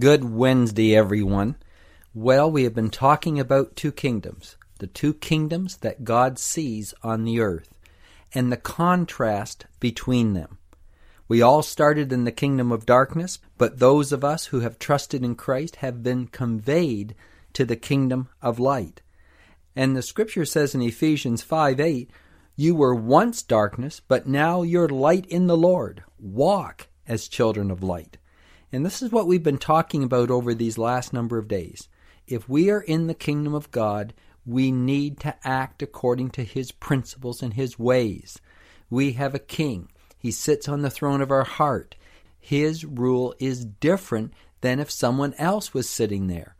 [0.00, 1.56] Good Wednesday, everyone.
[2.14, 7.24] Well, we have been talking about two kingdoms, the two kingdoms that God sees on
[7.24, 7.74] the earth,
[8.32, 10.56] and the contrast between them.
[11.28, 15.22] We all started in the kingdom of darkness, but those of us who have trusted
[15.22, 17.14] in Christ have been conveyed
[17.52, 19.02] to the kingdom of light.
[19.76, 22.10] And the scripture says in Ephesians 5 8,
[22.56, 26.04] You were once darkness, but now you're light in the Lord.
[26.18, 28.16] Walk as children of light.
[28.72, 31.88] And this is what we've been talking about over these last number of days.
[32.26, 34.14] If we are in the kingdom of God,
[34.46, 38.38] we need to act according to his principles and his ways.
[38.88, 39.88] We have a king.
[40.16, 41.96] He sits on the throne of our heart.
[42.38, 46.54] His rule is different than if someone else was sitting there.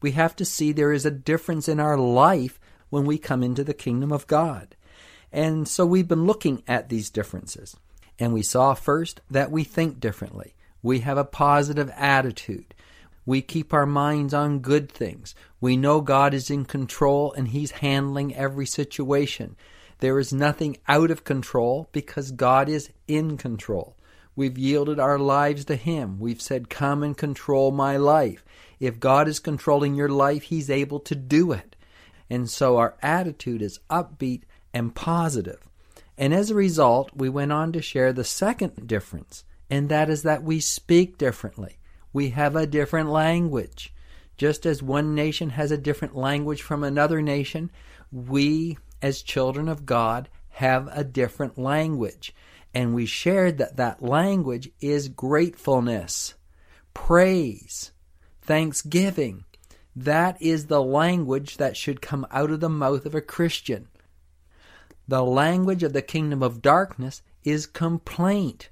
[0.00, 2.60] We have to see there is a difference in our life
[2.90, 4.76] when we come into the kingdom of God.
[5.32, 7.76] And so we've been looking at these differences.
[8.18, 10.54] And we saw first that we think differently.
[10.84, 12.74] We have a positive attitude.
[13.24, 15.34] We keep our minds on good things.
[15.58, 19.56] We know God is in control and He's handling every situation.
[20.00, 23.96] There is nothing out of control because God is in control.
[24.36, 26.18] We've yielded our lives to Him.
[26.20, 28.44] We've said, Come and control my life.
[28.78, 31.76] If God is controlling your life, He's able to do it.
[32.28, 34.42] And so our attitude is upbeat
[34.74, 35.66] and positive.
[36.18, 40.22] And as a result, we went on to share the second difference and that is
[40.22, 41.78] that we speak differently.
[42.12, 43.92] We have a different language.
[44.36, 47.72] Just as one nation has a different language from another nation,
[48.12, 52.32] we, as children of God, have a different language.
[52.72, 56.34] And we shared that that language is gratefulness,
[56.94, 57.90] praise,
[58.42, 59.42] thanksgiving.
[59.96, 63.88] That is the language that should come out of the mouth of a Christian.
[65.08, 68.70] The language of the kingdom of darkness is complaint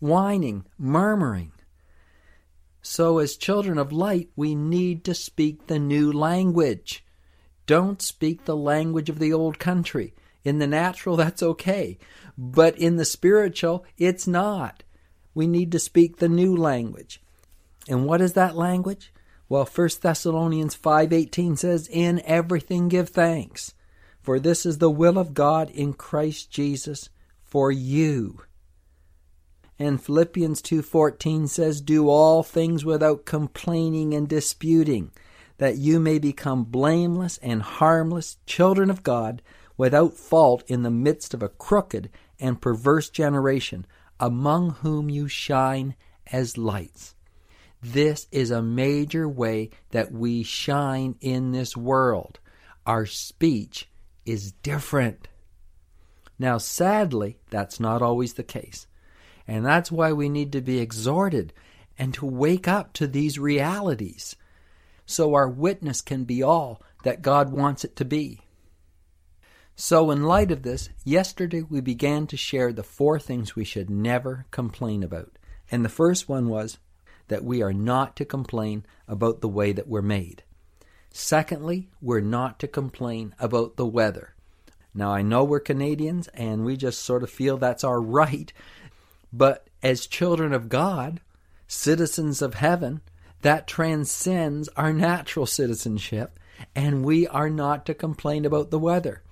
[0.00, 1.52] whining, murmuring.
[2.82, 7.04] So, as children of light, we need to speak the new language.
[7.66, 10.14] Don't speak the language of the old country.
[10.42, 11.98] In the natural, that's okay.
[12.36, 14.82] But in the spiritual, it's not.
[15.34, 17.22] We need to speak the new language.
[17.88, 19.12] And what is that language?
[19.48, 23.74] Well, 1 Thessalonians 5:18 says, "In everything give thanks,
[24.22, 27.10] for this is the will of God in Christ Jesus
[27.42, 28.42] for you."
[29.80, 35.10] And Philippians 2:14 says, "Do all things without complaining and disputing,
[35.56, 39.40] that you may become blameless and harmless children of God,
[39.78, 43.86] without fault in the midst of a crooked and perverse generation,
[44.20, 45.94] among whom you shine
[46.30, 47.14] as lights."
[47.82, 52.38] This is a major way that we shine in this world.
[52.84, 53.88] Our speech
[54.26, 55.26] is different.
[56.38, 58.86] Now, sadly, that's not always the case.
[59.50, 61.52] And that's why we need to be exhorted
[61.98, 64.36] and to wake up to these realities
[65.06, 68.42] so our witness can be all that God wants it to be.
[69.74, 73.90] So, in light of this, yesterday we began to share the four things we should
[73.90, 75.36] never complain about.
[75.68, 76.78] And the first one was
[77.26, 80.44] that we are not to complain about the way that we're made.
[81.10, 84.36] Secondly, we're not to complain about the weather.
[84.94, 88.52] Now, I know we're Canadians and we just sort of feel that's our right
[89.32, 91.20] but as children of God,
[91.66, 93.00] citizens of heaven,
[93.42, 96.38] that transcends our natural citizenship,
[96.74, 99.22] and we are not to complain about the weather.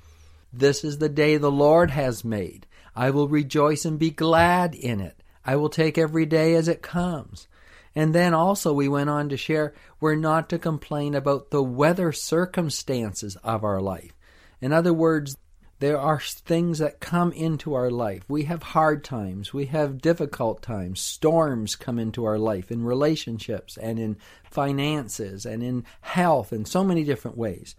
[0.53, 2.67] This is the day the Lord has made.
[2.97, 5.23] I will rejoice and be glad in it.
[5.45, 7.49] I will take every day as it comes.
[7.95, 12.13] And then also, we went on to share we're not to complain about the weather
[12.13, 14.13] circumstances of our life.
[14.61, 15.37] In other words,
[15.81, 18.25] there are things that come into our life.
[18.29, 19.53] We have hard times.
[19.53, 21.01] We have difficult times.
[21.01, 26.83] Storms come into our life in relationships and in finances and in health in so
[26.83, 27.77] many different ways.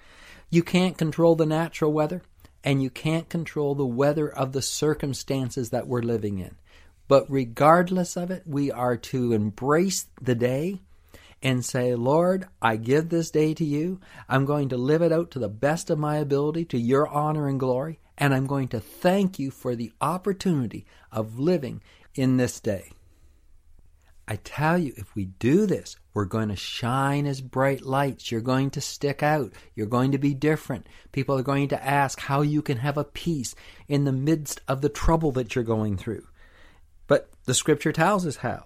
[0.50, 2.22] You can't control the natural weather
[2.64, 6.56] and you can't control the weather of the circumstances that we're living in.
[7.10, 10.82] But regardless of it, we are to embrace the day
[11.42, 14.00] and say, Lord, I give this day to you.
[14.28, 17.48] I'm going to live it out to the best of my ability to your honor
[17.48, 18.00] and glory.
[18.18, 21.82] And I'm going to thank you for the opportunity of living
[22.16, 22.92] in this day.
[24.28, 28.32] I tell you, if we do this, we're going to shine as bright lights.
[28.32, 29.54] You're going to stick out.
[29.74, 30.86] You're going to be different.
[31.12, 33.56] People are going to ask how you can have a peace
[33.88, 36.28] in the midst of the trouble that you're going through.
[37.08, 38.66] But the scripture tells us how.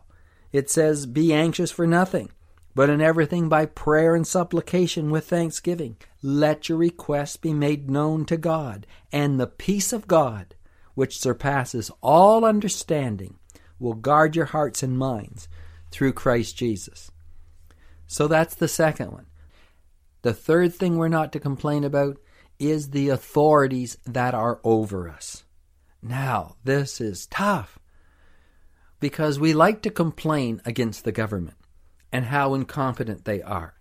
[0.52, 2.30] It says, Be anxious for nothing,
[2.76, 5.98] but in everything by prayer and supplication with thanksgiving.
[6.22, 10.56] Let your requests be made known to God, and the peace of God,
[10.96, 13.38] which surpasses all understanding,
[13.80, 15.48] will guard your hearts and minds
[15.92, 17.12] through Christ Jesus.
[18.08, 19.28] So that's the second one.
[20.24, 22.18] The third thing we're not to complain about
[22.58, 25.44] is the authorities that are over us.
[26.02, 27.78] Now, this is tough
[29.00, 31.58] because we like to complain against the government
[32.14, 33.74] and how incompetent they are.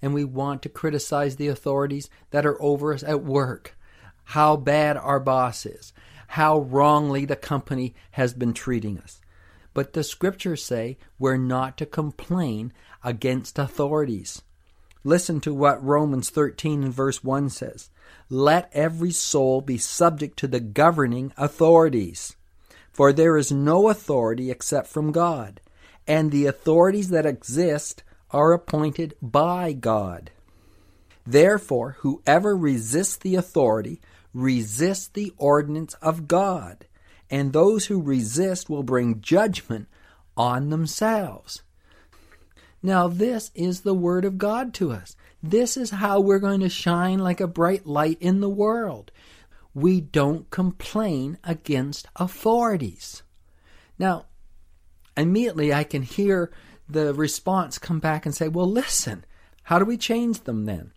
[0.00, 3.76] And we want to criticize the authorities that are over us at work,
[4.24, 5.92] how bad our boss is,
[6.28, 9.20] how wrongly the company has been treating us.
[9.74, 14.42] But the scriptures say we're not to complain against authorities.
[15.02, 17.90] Listen to what Romans 13 and verse 1 says
[18.30, 22.36] Let every soul be subject to the governing authorities.
[22.92, 25.60] For there is no authority except from God,
[26.06, 30.30] and the authorities that exist are appointed by God.
[31.26, 34.00] Therefore, whoever resists the authority
[34.34, 36.86] resists the ordinance of God,
[37.30, 39.86] and those who resist will bring judgment
[40.36, 41.62] on themselves.
[42.82, 45.14] Now, this is the Word of God to us.
[45.42, 49.12] This is how we're going to shine like a bright light in the world.
[49.74, 53.22] We don't complain against authorities.
[53.98, 54.26] Now,
[55.16, 56.52] immediately I can hear
[56.88, 59.24] the response come back and say, well, listen,
[59.64, 60.92] how do we change them then?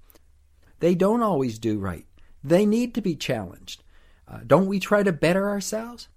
[0.80, 2.06] They don't always do right.
[2.44, 3.84] They need to be challenged.
[4.28, 6.10] Uh, don't we try to better ourselves?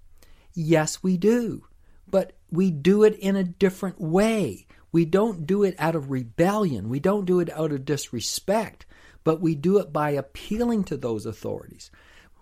[0.54, 1.64] Yes, we do.
[2.10, 4.66] But we do it in a different way.
[4.90, 6.88] We don't do it out of rebellion.
[6.88, 8.86] We don't do it out of disrespect,
[9.22, 11.90] but we do it by appealing to those authorities.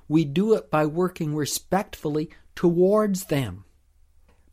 [0.09, 3.65] We do it by working respectfully towards them.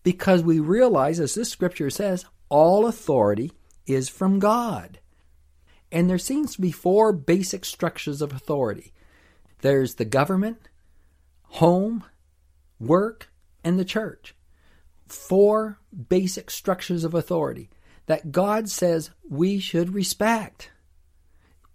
[0.03, 3.51] Because we realize, as this scripture says, all authority
[3.87, 4.99] is from God.
[5.91, 8.93] And there seems to be four basic structures of authority
[9.63, 10.67] there's the government,
[11.43, 12.03] home,
[12.81, 13.31] work,
[13.63, 14.35] and the church.
[15.07, 15.79] Four
[16.09, 17.69] basic structures of authority
[18.05, 20.69] that God says we should respect.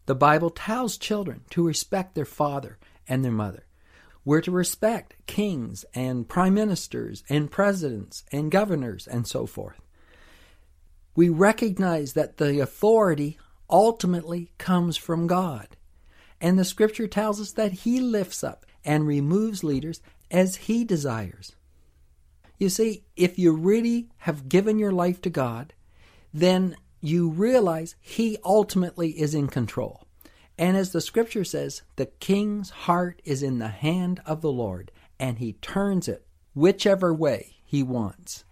[0.04, 2.78] The Bible tells children to respect their father
[3.08, 3.64] and their mother.
[4.28, 9.80] We're to respect kings and prime ministers and presidents and governors and so forth.
[11.16, 13.38] We recognize that the authority
[13.70, 15.68] ultimately comes from God.
[16.42, 21.56] And the scripture tells us that He lifts up and removes leaders as He desires.
[22.58, 25.72] You see, if you really have given your life to God,
[26.34, 30.06] then you realize He ultimately is in control.
[30.58, 34.90] And as the scripture says, the king's heart is in the hand of the Lord,
[35.18, 38.44] and he turns it whichever way he wants.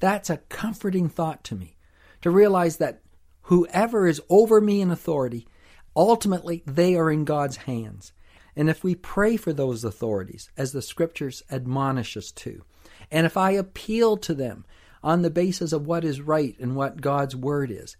[0.00, 1.76] That's a comforting thought to me
[2.22, 3.02] to realize that
[3.42, 5.46] whoever is over me in authority,
[5.94, 8.12] ultimately they are in God's hands.
[8.56, 12.64] And if we pray for those authorities, as the scriptures admonish us to,
[13.10, 14.64] and if I appeal to them
[15.02, 17.96] on the basis of what is right and what God's word is,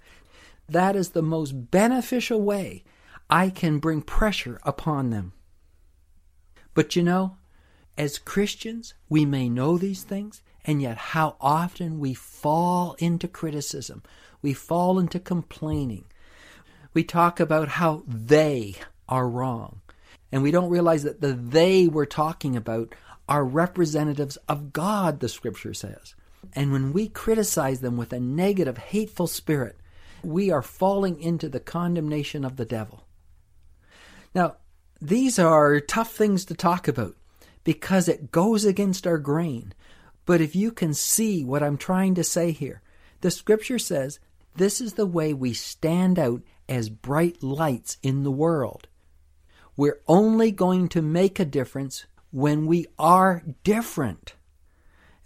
[0.68, 2.84] that is the most beneficial way
[3.28, 5.32] I can bring pressure upon them.
[6.74, 7.36] But you know,
[7.96, 14.02] as Christians, we may know these things, and yet how often we fall into criticism,
[14.40, 16.04] we fall into complaining.
[16.94, 18.76] We talk about how they
[19.08, 19.80] are wrong,
[20.30, 22.94] and we don't realize that the they we're talking about
[23.28, 26.14] are representatives of God, the scripture says.
[26.54, 29.76] And when we criticize them with a negative, hateful spirit,
[30.24, 33.06] we are falling into the condemnation of the devil.
[34.34, 34.56] Now,
[35.00, 37.16] these are tough things to talk about
[37.64, 39.74] because it goes against our grain.
[40.24, 42.82] But if you can see what I'm trying to say here,
[43.20, 44.20] the scripture says
[44.54, 48.88] this is the way we stand out as bright lights in the world.
[49.76, 54.34] We're only going to make a difference when we are different.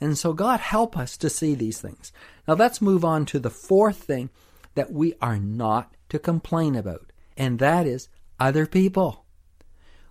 [0.00, 2.12] And so, God, help us to see these things.
[2.46, 4.30] Now, let's move on to the fourth thing
[4.76, 9.24] that we are not to complain about, and that is other people.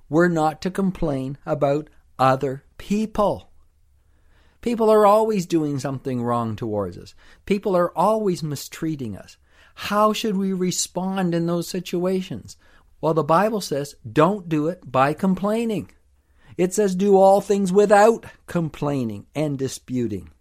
[0.10, 3.52] We're not to complain about other people.
[4.62, 7.14] People are always doing something wrong towards us.
[7.46, 9.38] People are always mistreating us.
[9.76, 12.58] How should we respond in those situations?
[13.02, 15.92] Well, the Bible says don't do it by complaining.
[16.58, 20.32] It says do all things without complaining and disputing.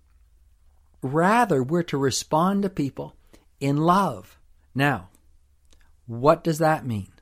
[1.02, 3.14] rather we're to respond to people
[3.60, 4.38] in love.
[4.74, 5.08] Now,
[6.06, 7.12] what does that mean?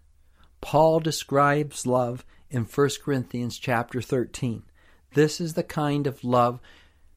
[0.61, 4.63] Paul describes love in 1 Corinthians chapter 13.
[5.15, 6.61] This is the kind of love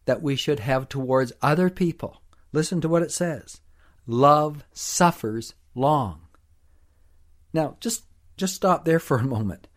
[0.06, 2.22] that we should have towards other people.
[2.52, 3.62] Listen to what it says.
[4.08, 6.22] Love suffers long.
[7.54, 8.04] Now, just
[8.38, 9.68] just stop there for a moment.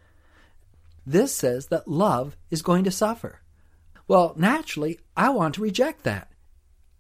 [1.07, 3.41] This says that love is going to suffer.
[4.07, 6.31] Well, naturally, I want to reject that.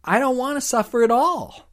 [0.04, 1.67] I don't want to suffer at all.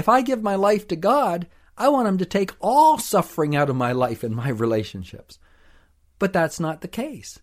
[0.00, 3.68] If I give my life to God, I want Him to take all suffering out
[3.68, 5.38] of my life and my relationships.
[6.18, 7.38] But that's not the case.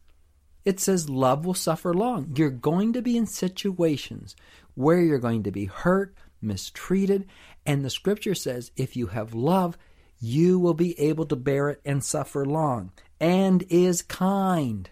[0.65, 2.33] It says love will suffer long.
[2.35, 4.35] You're going to be in situations
[4.73, 7.27] where you're going to be hurt, mistreated,
[7.63, 9.77] and the scripture says if you have love,
[10.19, 14.89] you will be able to bear it and suffer long, and is kind.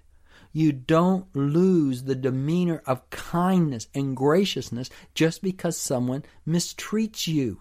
[0.55, 7.59] You don't lose the demeanor of kindness and graciousness just because someone mistreats you.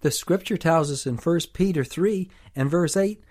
[0.00, 3.22] The scripture tells us in 1 Peter 3 and verse 8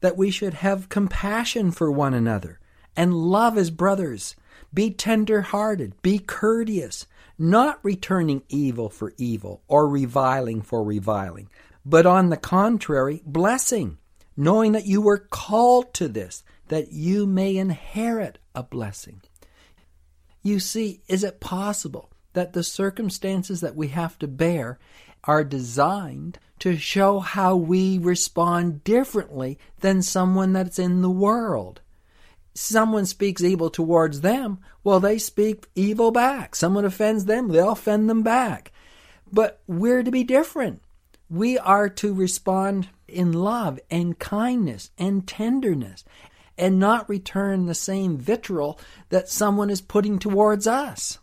[0.00, 2.60] that we should have compassion for one another
[2.94, 4.36] and love as brothers.
[4.74, 7.06] Be tender hearted, be courteous,
[7.38, 11.48] not returning evil for evil or reviling for reviling,
[11.82, 13.96] but on the contrary, blessing,
[14.36, 19.20] knowing that you were called to this that you may inherit a blessing.
[20.42, 24.78] You see, is it possible that the circumstances that we have to bear
[25.24, 31.80] are designed to show how we respond differently than someone that's in the world?
[32.54, 36.54] Someone speaks evil towards them, well, they speak evil back.
[36.54, 38.70] Someone offends them, they'll offend them back.
[39.32, 40.82] But we're to be different.
[41.30, 46.04] We are to respond in love and kindness and tenderness
[46.56, 51.18] and not return the same vitriol that someone is putting towards us.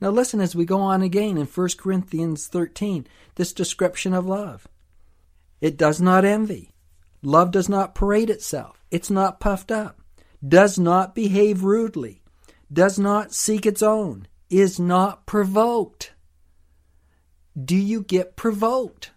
[0.00, 4.68] Now, listen as we go on again in 1 Corinthians 13, this description of love.
[5.60, 6.72] It does not envy.
[7.20, 8.84] Love does not parade itself.
[8.90, 10.00] It's not puffed up.
[10.46, 12.22] Does not behave rudely.
[12.72, 14.28] Does not seek its own.
[14.48, 16.12] Is not provoked.
[17.60, 19.10] Do you get provoked?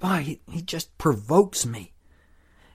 [0.00, 1.92] Why, he, he just provokes me.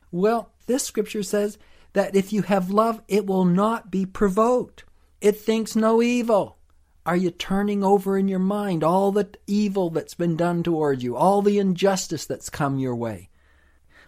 [0.10, 1.58] Well, this scripture says
[1.94, 4.84] that if you have love, it will not be provoked.
[5.22, 6.58] It thinks no evil.
[7.06, 11.16] Are you turning over in your mind all the evil that's been done toward you,
[11.16, 13.30] all the injustice that's come your way?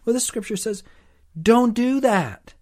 [0.03, 0.83] Well, the scripture says,
[1.39, 2.55] don't do that.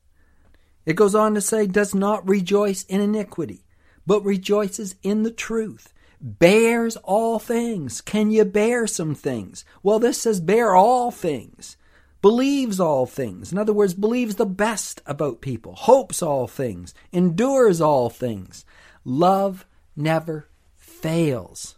[0.85, 3.65] It goes on to say, does not rejoice in iniquity,
[4.05, 8.01] but rejoices in the truth, bears all things.
[8.01, 9.63] Can you bear some things?
[9.81, 11.77] Well, this says, bear all things
[12.25, 13.51] believes all things.
[13.51, 18.65] In other words, believes the best about people, hopes all things, endures all things.
[19.03, 19.63] Love
[19.95, 21.75] never fails.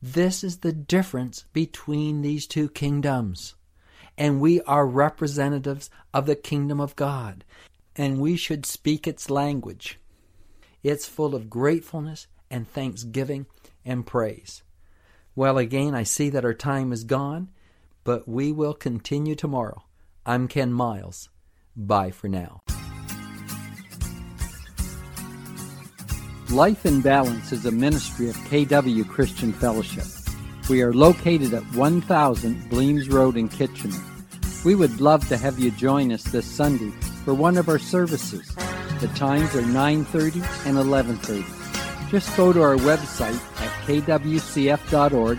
[0.00, 3.56] This is the difference between these two kingdoms.
[4.16, 7.42] And we are representatives of the kingdom of God.
[7.96, 9.98] And we should speak its language.
[10.84, 13.46] It's full of gratefulness and thanksgiving
[13.84, 14.62] and praise.
[15.34, 17.48] Well, again, I see that our time is gone
[18.04, 19.84] but we will continue tomorrow.
[20.24, 21.28] I'm Ken Miles.
[21.76, 22.60] Bye for now.
[26.50, 30.06] Life in Balance is a ministry of KW Christian Fellowship.
[30.70, 34.02] We are located at 1000 Bleams Road in Kitchener.
[34.64, 36.90] We would love to have you join us this Sunday
[37.24, 38.54] for one of our services.
[39.00, 41.44] The times are 9:30 and 11:30.
[42.10, 45.38] Just go to our website at kwcf.org